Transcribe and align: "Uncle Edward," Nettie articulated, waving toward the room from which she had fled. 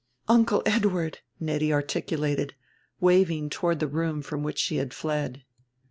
"Uncle 0.27 0.63
Edward," 0.65 1.19
Nettie 1.39 1.71
articulated, 1.71 2.55
waving 2.99 3.51
toward 3.51 3.79
the 3.79 3.85
room 3.87 4.23
from 4.23 4.41
which 4.41 4.57
she 4.57 4.77
had 4.77 4.95
fled. 4.95 5.43